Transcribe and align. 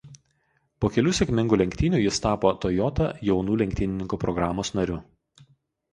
Po 0.85 0.89
kelių 0.93 1.11
sėkmingų 1.17 1.59
lenktynių 1.61 2.01
jis 2.05 2.17
tapo 2.25 2.53
Toyota 2.65 3.11
jaunų 3.31 3.59
lenktynininkų 3.63 4.21
programos 4.25 4.73
nariu. 4.81 4.99